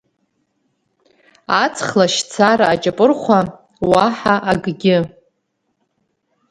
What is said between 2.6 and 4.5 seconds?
аҷапырхәа, уаҳа